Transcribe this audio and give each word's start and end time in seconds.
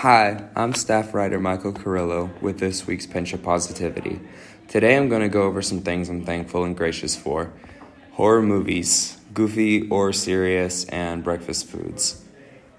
Hi, 0.00 0.48
I'm 0.56 0.72
staff 0.72 1.12
writer 1.12 1.38
Michael 1.38 1.74
Carrillo 1.74 2.30
with 2.40 2.58
this 2.58 2.86
week's 2.86 3.04
Pinch 3.04 3.34
of 3.34 3.42
Positivity. 3.42 4.18
Today 4.66 4.96
I'm 4.96 5.10
going 5.10 5.20
to 5.20 5.28
go 5.28 5.42
over 5.42 5.60
some 5.60 5.82
things 5.82 6.08
I'm 6.08 6.24
thankful 6.24 6.64
and 6.64 6.74
gracious 6.74 7.14
for 7.14 7.52
horror 8.12 8.40
movies, 8.40 9.18
goofy 9.34 9.90
or 9.90 10.14
serious, 10.14 10.86
and 10.86 11.22
breakfast 11.22 11.66
foods. 11.66 12.24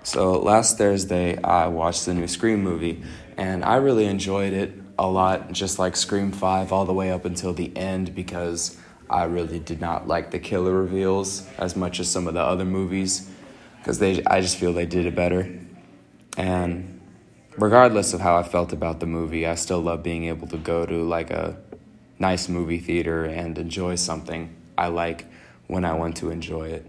So, 0.02 0.40
last 0.40 0.80
Thursday 0.80 1.40
I 1.44 1.68
watched 1.68 2.08
the 2.08 2.16
new 2.16 2.26
Scream 2.26 2.64
movie, 2.64 3.04
and 3.38 3.64
I 3.64 3.76
really 3.76 4.08
enjoyed 4.08 4.54
it 4.54 4.74
a 4.98 5.08
lot, 5.08 5.52
just 5.52 5.78
like 5.78 5.96
Scream 5.96 6.32
5, 6.32 6.74
all 6.74 6.86
the 6.86 6.94
way 6.94 7.12
up 7.12 7.24
until 7.24 7.54
the 7.54 7.72
end 7.78 8.16
because 8.16 8.80
I 9.12 9.26
really 9.26 9.60
did 9.60 9.80
not 9.80 10.08
like 10.08 10.32
the 10.32 10.40
killer 10.40 10.74
reveals 10.74 11.48
as 11.60 11.76
much 11.76 12.00
as 12.00 12.10
some 12.10 12.28
of 12.28 12.34
the 12.34 12.42
other 12.42 12.66
movies 12.66 13.30
because 13.78 14.00
they 14.00 14.24
I 14.26 14.42
just 14.42 14.58
feel 14.58 14.74
they 14.74 14.88
did 14.88 15.06
it 15.06 15.14
better. 15.14 15.60
And 16.36 16.91
regardless 17.62 18.14
of 18.14 18.22
how 18.22 18.36
I 18.36 18.44
felt 18.44 18.74
about 18.74 19.00
the 19.00 19.06
movie, 19.06 19.46
I 19.46 19.56
still 19.56 19.82
love 19.82 20.02
being 20.02 20.26
able 20.26 20.48
to 20.48 20.58
go 20.58 20.86
to 20.86 21.04
like 21.04 21.30
a 21.30 21.58
nice 22.18 22.50
movie 22.50 22.80
theater 22.80 23.26
and 23.26 23.58
enjoy 23.58 23.96
something 23.96 24.56
I 24.78 24.88
like 24.88 25.26
when 25.68 25.86
I 25.86 25.94
want 25.94 26.18
to 26.18 26.32
enjoy 26.32 26.70
it. 26.70 26.86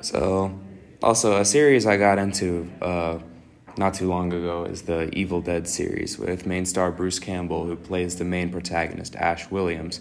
So, 0.00 0.58
also 1.02 1.40
a 1.40 1.44
series 1.44 1.86
I 1.86 1.96
got 1.96 2.18
into 2.18 2.70
uh, 2.80 3.18
not 3.76 3.94
too 3.94 4.08
long 4.08 4.32
ago 4.32 4.64
is 4.64 4.82
the 4.82 5.10
Evil 5.12 5.40
Dead 5.40 5.66
series 5.66 6.18
with 6.18 6.46
main 6.46 6.64
star 6.64 6.92
Bruce 6.92 7.18
Campbell, 7.18 7.66
who 7.66 7.74
plays 7.74 8.16
the 8.16 8.24
main 8.24 8.50
protagonist, 8.50 9.16
Ash 9.16 9.50
Williams. 9.50 10.00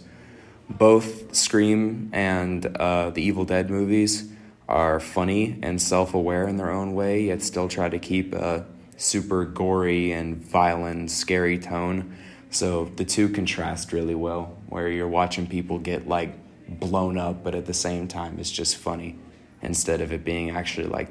Both 0.69 1.36
Scream 1.36 2.09
and 2.14 2.66
uh, 2.77 3.09
the 3.09 3.23
Evil 3.23 3.45
Dead 3.45 3.69
movies 3.69 4.30
are 4.67 4.99
funny 4.99 5.59
and 5.61 5.81
self 5.81 6.14
aware 6.14 6.47
in 6.47 6.58
their 6.58 6.71
own 6.71 6.94
way, 6.94 7.23
yet 7.23 7.42
still 7.42 7.67
try 7.67 7.89
to 7.89 7.99
keep 7.99 8.33
a 8.33 8.66
super 8.97 9.45
gory 9.45 10.11
and 10.11 10.38
violent, 10.38 11.11
scary 11.11 11.59
tone. 11.59 12.15
So 12.49 12.85
the 12.95 13.05
two 13.05 13.29
contrast 13.29 13.91
really 13.91 14.15
well, 14.15 14.57
where 14.69 14.87
you're 14.87 15.07
watching 15.07 15.47
people 15.47 15.79
get 15.79 16.07
like 16.07 16.33
blown 16.67 17.17
up, 17.17 17.43
but 17.43 17.55
at 17.55 17.65
the 17.65 17.73
same 17.73 18.07
time, 18.07 18.39
it's 18.39 18.52
just 18.52 18.77
funny 18.77 19.17
instead 19.61 20.02
of 20.02 20.13
it 20.13 20.23
being 20.23 20.52
actually 20.52 20.87
like 20.87 21.09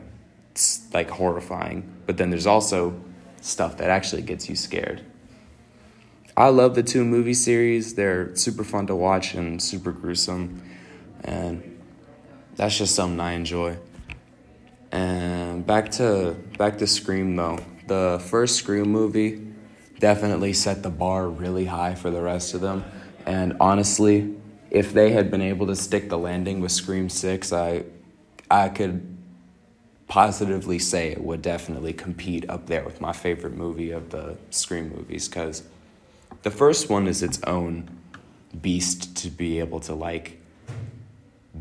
like 0.93 1.11
horrifying. 1.11 1.93
But 2.07 2.17
then 2.17 2.31
there's 2.31 2.47
also 2.47 3.01
stuff 3.41 3.77
that 3.79 3.91
actually 3.91 4.23
gets 4.23 4.49
you 4.49 4.57
scared. 4.57 5.05
I 6.37 6.49
love 6.49 6.75
the 6.75 6.83
two 6.83 7.05
movie 7.05 7.35
series. 7.35 7.95
They're 7.95 8.35
super 8.35 8.65
fun 8.65 8.87
to 8.89 8.97
watch 8.97 9.35
and 9.35 9.63
super 9.63 9.93
gruesome. 9.93 10.63
And 11.23 11.81
that's 12.57 12.77
just 12.77 12.95
something 12.95 13.21
I 13.21 13.33
enjoy. 13.33 13.79
And 14.91 15.67
back 15.67 15.91
to 15.93 16.37
back 16.59 16.79
to 16.79 16.87
Scream 16.87 17.37
though. 17.37 17.59
The 17.87 18.23
first 18.27 18.57
Scream 18.57 18.89
movie 18.91 19.47
definitely 19.99 20.53
set 20.53 20.83
the 20.83 20.91
bar 20.91 21.29
really 21.29 21.67
high 21.67 21.95
for 21.95 22.11
the 22.11 22.23
rest 22.23 22.55
of 22.55 22.61
them. 22.61 22.85
And 23.27 23.57
honestly, 23.61 24.35
if 24.71 24.93
they 24.93 25.13
had 25.13 25.31
been 25.31 25.43
able 25.43 25.67
to 25.69 25.77
stick 25.77 26.09
the 26.09 26.19
landing 26.19 26.61
with 26.61 26.73
Scream 26.73 27.09
6, 27.09 27.53
I 27.53 27.85
I 28.51 28.69
could 28.69 29.17
positively 30.07 30.79
say 30.79 31.11
it 31.11 31.23
would 31.23 31.43
definitely 31.43 31.93
compete 31.93 32.49
up 32.49 32.67
there 32.67 32.85
with 32.85 33.01
my 33.01 33.13
favorite 33.13 33.55
movie 33.55 33.91
of 33.91 34.11
the 34.11 34.37
Scream 34.51 34.91
movies 34.95 35.29
cuz 35.29 35.63
the 36.43 36.51
first 36.51 36.91
one 36.91 37.07
is 37.07 37.23
its 37.23 37.41
own 37.45 37.89
beast 38.61 39.17
to 39.17 39.31
be 39.31 39.59
able 39.59 39.81
to 39.81 39.95
like 39.95 40.39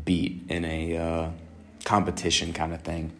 beat 0.04 0.42
in 0.48 0.64
a 0.64 0.96
uh, 0.96 1.30
competition 1.84 2.52
kind 2.52 2.72
of 2.72 2.82
thing. 2.82 3.12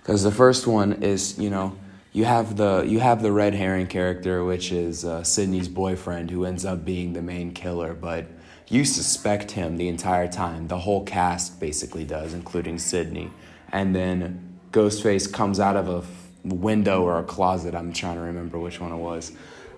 Because 0.00 0.22
the 0.22 0.32
first 0.32 0.66
one 0.66 0.94
is, 1.02 1.38
you 1.38 1.50
know, 1.50 1.76
you 2.18 2.24
have 2.24 2.56
the 2.56 2.84
you 2.84 2.98
have 2.98 3.22
the 3.22 3.30
red 3.30 3.54
herring 3.54 3.86
character, 3.86 4.44
which 4.44 4.72
is 4.72 5.04
uh, 5.04 5.22
Sidney's 5.22 5.68
boyfriend, 5.68 6.32
who 6.32 6.44
ends 6.44 6.64
up 6.64 6.84
being 6.84 7.12
the 7.12 7.22
main 7.22 7.52
killer, 7.52 7.94
but 7.94 8.26
you 8.66 8.84
suspect 8.84 9.52
him 9.52 9.76
the 9.76 9.86
entire 9.86 10.26
time. 10.26 10.66
The 10.66 10.78
whole 10.78 11.04
cast 11.04 11.60
basically 11.60 12.04
does, 12.04 12.34
including 12.34 12.80
Sidney. 12.80 13.30
And 13.70 13.94
then 13.94 14.58
Ghostface 14.72 15.32
comes 15.32 15.60
out 15.60 15.76
of 15.76 15.88
a 15.88 16.02
window 16.44 17.04
or 17.04 17.20
a 17.20 17.22
closet. 17.22 17.76
I'm 17.76 17.92
trying 17.92 18.16
to 18.16 18.22
remember 18.22 18.58
which 18.58 18.80
one 18.80 18.90
it 18.90 18.96
was. 18.96 19.30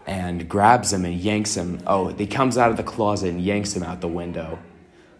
And 0.06 0.48
grabs 0.48 0.94
him 0.94 1.04
and 1.04 1.20
yanks 1.20 1.54
him. 1.54 1.82
Oh, 1.86 2.08
he 2.08 2.26
comes 2.26 2.56
out 2.56 2.70
of 2.70 2.78
the 2.78 2.82
closet 2.82 3.28
and 3.28 3.40
yanks 3.42 3.76
him 3.76 3.82
out 3.82 4.00
the 4.00 4.08
window. 4.08 4.58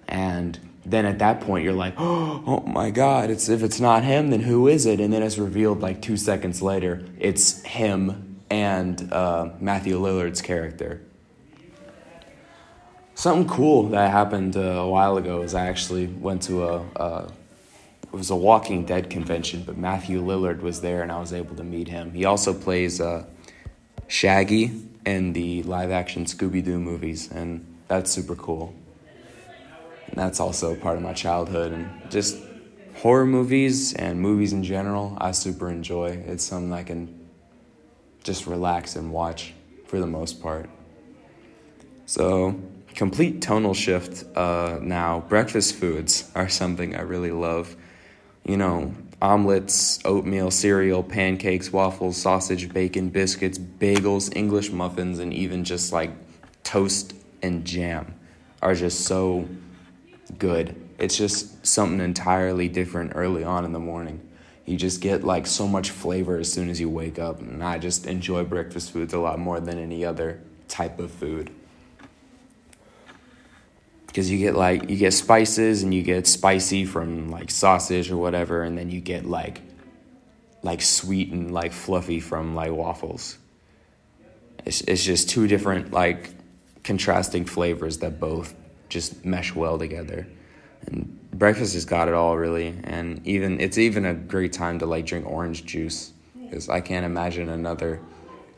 And 0.09 0.59
then 0.85 1.05
at 1.07 1.19
that 1.19 1.41
point 1.43 1.65
you're 1.65 1.73
like, 1.73 1.95
oh 1.99 2.63
my 2.67 2.91
God, 2.91 3.31
it's 3.31 3.49
if 3.49 3.63
it's 3.63 3.81
not 3.81 4.05
him, 4.05 4.31
then 4.31 4.41
who 4.41 4.69
is 4.69 4.87
it? 4.87 5.01
And 5.01 5.13
then 5.13 5.23
it's 5.23 5.39
revealed 5.39 5.81
like 5.81 6.03
two 6.03 6.17
seconds 6.17 6.63
later, 6.63 7.05
it's 7.19 7.63
him 7.63 8.41
and 8.51 9.13
uh, 9.13 9.51
Matthew 9.61 9.99
Lillard's 9.99 10.43
character. 10.43 11.01
Something 13.15 13.49
cool 13.49 13.89
that 13.91 14.11
happened 14.11 14.57
uh, 14.57 14.61
a 14.61 14.89
while 14.89 15.17
ago 15.19 15.43
is 15.43 15.55
I 15.55 15.67
actually 15.67 16.07
went 16.07 16.43
to 16.45 16.65
a, 16.65 16.83
a 16.97 17.33
it 18.05 18.17
was 18.17 18.31
a 18.31 18.37
Walking 18.37 18.87
Dead 18.87 19.09
convention, 19.09 19.63
but 19.63 19.77
Matthew 19.77 20.21
Lillard 20.21 20.63
was 20.63 20.81
there 20.81 21.03
and 21.03 21.13
I 21.13 21.21
was 21.21 21.33
able 21.33 21.55
to 21.57 21.63
meet 21.63 21.87
him. 21.87 22.13
He 22.13 22.25
also 22.25 22.53
plays 22.53 23.01
uh, 23.01 23.25
Shaggy 24.09 24.73
in 25.07 25.33
the 25.33 25.63
live 25.63 25.93
action 25.93 26.25
Scooby 26.25 26.65
Doo 26.65 26.81
movies, 26.81 27.31
and 27.31 27.65
that's 27.87 28.11
super 28.11 28.35
cool. 28.35 28.75
That's 30.15 30.41
also 30.41 30.75
part 30.75 30.97
of 30.97 31.03
my 31.03 31.13
childhood 31.13 31.73
and 31.73 32.11
just 32.11 32.37
horror 32.97 33.27
movies 33.27 33.95
and 33.95 34.21
movies 34.21 34.53
in 34.53 34.63
general. 34.63 35.17
I 35.21 35.33
super 35.33 35.71
enjoy. 35.71 36.23
It's 36.27 36.45
something 36.45 36.73
I 36.73 36.83
can 36.83 37.29
just 38.23 38.47
relax 38.47 38.97
and 38.97 39.13
watch 39.13 39.55
for 39.87 39.99
the 39.99 40.07
most 40.07 40.43
part. 40.43 40.69
So, 42.07 42.61
complete 42.95 43.41
tonal 43.41 43.75
shift 43.75 44.25
uh, 44.37 44.79
now. 44.83 45.21
Breakfast 45.29 45.77
foods 45.77 46.31
are 46.35 46.49
something 46.49 46.97
I 46.97 47.03
really 47.03 47.31
love. 47.31 47.77
You 48.45 48.57
know, 48.57 48.95
omelets, 49.23 50.01
oatmeal, 50.05 50.51
cereal, 50.51 51.03
pancakes, 51.03 51.73
waffles, 51.73 52.17
sausage, 52.17 52.73
bacon, 52.73 53.11
biscuits, 53.11 53.59
bagels, 53.59 54.35
English 54.35 54.73
muffins, 54.73 55.19
and 55.19 55.33
even 55.33 55.63
just 55.65 55.93
like 55.93 56.11
toast 56.65 57.15
and 57.43 57.65
jam 57.65 58.15
are 58.63 58.75
just 58.75 59.05
so 59.05 59.49
good. 60.41 60.75
It's 60.99 61.17
just 61.17 61.65
something 61.65 62.01
entirely 62.01 62.69
different 62.69 63.13
early 63.15 63.45
on 63.45 63.65
in 63.65 63.73
the 63.73 63.79
morning. 63.79 64.27
You 64.67 64.77
just 64.77 65.01
get 65.01 65.23
like 65.23 65.47
so 65.47 65.69
much 65.69 65.91
flavor 65.91 66.37
as 66.37 66.53
soon 66.53 66.69
as 66.69 66.81
you 66.81 66.89
wake 66.89 67.19
up, 67.19 67.41
and 67.41 67.63
I 67.63 67.79
just 67.79 68.07
enjoy 68.07 68.45
breakfast 68.45 68.91
foods 68.91 69.15
a 69.15 69.19
lot 69.19 69.39
more 69.39 69.61
than 69.61 69.79
any 69.79 70.05
other 70.05 70.41
type 70.67 70.99
of 70.99 71.11
food. 71.11 71.51
Because 74.07 74.31
you 74.31 74.39
get 74.39 74.57
like 74.57 74.91
you 74.91 74.97
get 74.97 75.13
spices 75.13 75.85
and 75.85 75.95
you 75.95 76.03
get 76.03 76.27
spicy 76.27 76.85
from 76.85 77.31
like 77.31 77.51
sausage 77.51 78.11
or 78.11 78.17
whatever, 78.17 78.63
and 78.63 78.77
then 78.77 78.91
you 78.91 79.01
get 79.01 79.25
like 79.25 79.61
like 80.63 80.83
sweet 80.83 81.33
and 81.33 81.53
like 81.53 81.73
fluffy 81.73 82.21
from 82.21 82.55
like 82.55 82.73
waffles. 82.73 83.39
It's 84.67 84.81
it's 84.83 85.05
just 85.05 85.31
two 85.31 85.47
different 85.47 85.93
like 85.93 86.31
contrasting 86.83 87.45
flavors 87.45 87.99
that 87.99 88.21
both 88.21 88.55
just 88.91 89.25
mesh 89.25 89.55
well 89.55 89.79
together. 89.79 90.27
And 90.87 91.19
breakfast 91.33 91.75
has 91.75 91.85
got 91.85 92.09
it 92.09 92.15
all 92.15 92.37
really, 92.37 92.75
and 92.85 93.27
even 93.27 93.61
it's 93.61 93.79
even 93.79 94.05
a 94.05 94.15
great 94.15 94.53
time 94.53 94.79
to 94.81 94.87
like 94.87 95.07
drink 95.07 95.27
orange 95.27 95.65
juice 95.65 96.13
because 96.43 96.69
I 96.69 96.81
can't 96.81 97.07
imagine 97.07 97.49
another 97.49 98.01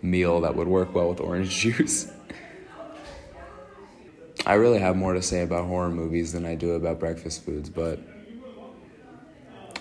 meal 0.01 0.41
that 0.41 0.57
would 0.57 0.67
work 0.67 0.95
well 0.95 1.11
with 1.11 1.21
orange 1.21 1.51
juice. 1.61 2.11
I 4.45 4.55
really 4.55 4.81
have 4.81 4.97
more 4.97 5.13
to 5.13 5.23
say 5.23 5.43
about 5.43 5.67
horror 5.67 5.91
movies 5.91 6.33
than 6.33 6.45
I 6.45 6.57
do 6.57 6.73
about 6.73 6.99
breakfast 6.99 7.45
foods, 7.45 7.71
but 7.71 8.01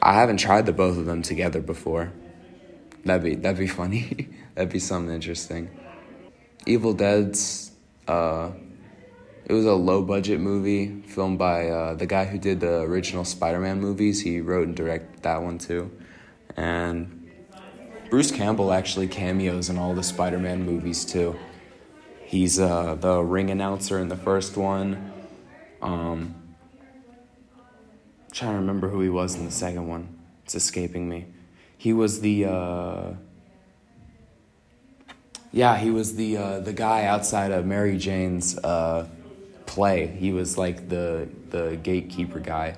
I 0.02 0.14
haven't 0.14 0.38
tried 0.38 0.68
the 0.68 0.74
both 0.74 0.98
of 0.98 1.06
them 1.06 1.22
together 1.22 1.62
before. 1.62 2.12
That'd 3.06 3.24
be 3.24 3.36
that'd 3.36 3.58
be 3.58 3.68
funny. 3.68 4.30
that'd 4.56 4.72
be 4.72 4.80
something 4.80 5.14
interesting. 5.14 5.70
Evil 6.68 6.94
Dead's 6.94 7.72
uh, 8.08 8.52
it 9.52 9.54
was 9.54 9.66
a 9.66 9.74
low 9.74 10.02
budget 10.02 10.40
movie 10.40 11.02
filmed 11.02 11.38
by 11.38 11.68
uh, 11.68 11.94
the 11.96 12.06
guy 12.06 12.24
who 12.24 12.38
did 12.38 12.62
the 12.62 12.80
original 12.84 13.26
Spider 13.26 13.60
Man 13.60 13.82
movies. 13.82 14.22
He 14.22 14.40
wrote 14.40 14.66
and 14.68 14.78
directed 14.78 15.24
that 15.24 15.44
one 15.44 15.58
too. 15.58 15.92
And 16.56 17.30
Bruce 18.10 18.32
Campbell 18.32 18.72
actually 18.72 19.10
cameos 19.10 19.70
in 19.70 19.78
all 19.78 19.94
the 19.94 20.04
Spider 20.04 20.40
Man 20.40 20.64
movies 20.64 21.04
too. 21.04 21.38
He's 22.24 22.62
uh, 22.62 22.96
the 22.96 23.20
ring 23.20 23.50
announcer 23.50 24.00
in 24.00 24.08
the 24.08 24.16
first 24.16 24.56
one. 24.56 25.12
Um, 25.82 26.34
trying 28.32 28.54
to 28.54 28.60
remember 28.60 28.88
who 28.88 29.02
he 29.02 29.10
was 29.10 29.36
in 29.36 29.44
the 29.44 29.52
second 29.52 29.86
one. 29.86 30.18
It's 30.46 30.56
escaping 30.56 31.10
me. 31.10 31.26
He 31.78 31.92
was 31.92 32.22
the. 32.22 32.46
Uh, 32.46 33.14
yeah, 35.52 35.78
he 35.78 35.92
was 35.92 36.16
the 36.16 36.38
uh, 36.38 36.60
the 36.62 36.72
guy 36.72 37.04
outside 37.04 37.52
of 37.52 37.66
Mary 37.66 37.98
Jane's 37.98 38.58
uh, 38.60 39.10
play. 39.72 40.08
He 40.08 40.34
was 40.34 40.58
like 40.58 40.90
the 40.90 41.30
the 41.50 41.80
gatekeeper 41.82 42.40
guy, 42.40 42.76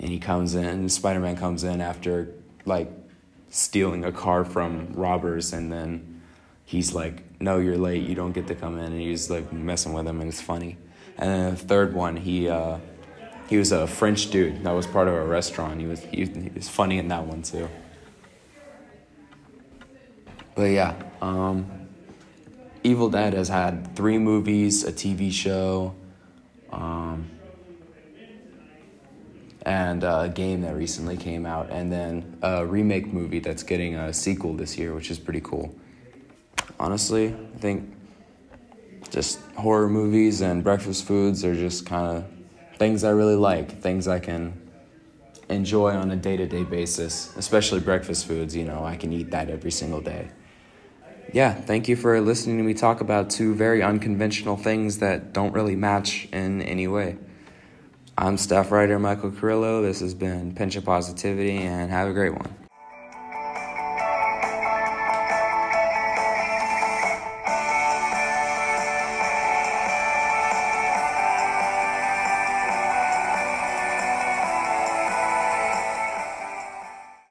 and 0.00 0.08
he 0.10 0.18
comes 0.18 0.54
in. 0.56 0.88
Spider 0.88 1.20
Man 1.20 1.36
comes 1.36 1.62
in 1.62 1.80
after 1.80 2.34
like 2.64 2.90
stealing 3.48 4.04
a 4.04 4.10
car 4.10 4.44
from 4.44 4.92
robbers, 4.94 5.52
and 5.52 5.70
then 5.70 6.20
he's 6.64 6.94
like, 6.94 7.22
"No, 7.40 7.58
you're 7.58 7.78
late. 7.78 8.02
You 8.08 8.16
don't 8.16 8.32
get 8.32 8.48
to 8.48 8.56
come 8.56 8.76
in," 8.76 8.86
and 8.86 9.00
he's 9.00 9.30
like 9.30 9.52
messing 9.52 9.92
with 9.92 10.06
him, 10.06 10.20
and 10.20 10.28
it's 10.28 10.40
funny. 10.40 10.78
And 11.16 11.30
then 11.30 11.50
the 11.54 11.56
third 11.56 11.94
one, 11.94 12.16
he 12.16 12.48
uh, 12.48 12.78
he 13.48 13.56
was 13.56 13.70
a 13.70 13.86
French 13.86 14.30
dude 14.30 14.64
that 14.64 14.72
was 14.72 14.86
part 14.86 15.06
of 15.06 15.14
a 15.14 15.24
restaurant. 15.24 15.80
He 15.80 15.86
was 15.86 16.00
he, 16.00 16.24
he 16.24 16.50
was 16.52 16.68
funny 16.68 16.98
in 16.98 17.06
that 17.08 17.24
one 17.24 17.42
too. 17.42 17.68
But 20.56 20.70
yeah, 20.70 21.00
um, 21.22 21.88
Evil 22.82 23.08
Dead 23.10 23.32
has 23.32 23.48
had 23.48 23.94
three 23.94 24.18
movies, 24.18 24.82
a 24.84 24.92
TV 24.92 25.30
show, 25.32 25.94
um, 26.72 27.30
and 29.64 30.02
a 30.02 30.30
game 30.34 30.62
that 30.62 30.74
recently 30.74 31.16
came 31.16 31.46
out, 31.46 31.70
and 31.70 31.92
then 31.92 32.36
a 32.42 32.66
remake 32.66 33.12
movie 33.12 33.38
that's 33.38 33.62
getting 33.62 33.94
a 33.94 34.12
sequel 34.12 34.54
this 34.54 34.76
year, 34.76 34.94
which 34.94 35.10
is 35.10 35.18
pretty 35.18 35.40
cool. 35.40 35.74
Honestly, 36.80 37.28
I 37.54 37.58
think 37.58 37.94
just 39.10 39.40
horror 39.56 39.88
movies 39.88 40.40
and 40.40 40.64
breakfast 40.64 41.04
foods 41.04 41.44
are 41.44 41.54
just 41.54 41.86
kind 41.86 42.16
of 42.16 42.24
things 42.78 43.04
I 43.04 43.10
really 43.10 43.36
like, 43.36 43.80
things 43.80 44.08
I 44.08 44.18
can 44.18 44.58
enjoy 45.48 45.92
on 45.92 46.10
a 46.10 46.16
day 46.16 46.36
to 46.36 46.46
day 46.46 46.64
basis, 46.64 47.36
especially 47.36 47.80
breakfast 47.80 48.26
foods. 48.26 48.56
You 48.56 48.64
know, 48.64 48.84
I 48.84 48.96
can 48.96 49.12
eat 49.12 49.30
that 49.30 49.50
every 49.50 49.70
single 49.70 50.00
day. 50.00 50.30
Yeah, 51.32 51.54
thank 51.54 51.88
you 51.88 51.96
for 51.96 52.20
listening 52.20 52.58
to 52.58 52.62
me 52.62 52.74
talk 52.74 53.00
about 53.00 53.30
two 53.30 53.54
very 53.54 53.82
unconventional 53.82 54.56
things 54.56 54.98
that 54.98 55.32
don't 55.32 55.52
really 55.52 55.76
match 55.76 56.28
in 56.32 56.60
any 56.62 56.88
way. 56.88 57.16
I'm 58.18 58.36
staff 58.36 58.70
writer 58.70 58.98
Michael 58.98 59.30
Carrillo. 59.30 59.80
This 59.80 60.00
has 60.00 60.12
been 60.12 60.54
Pinch 60.54 60.76
of 60.76 60.84
Positivity, 60.84 61.56
and 61.56 61.90
have 61.90 62.08
a 62.08 62.12
great 62.12 62.34
one. 62.34 62.61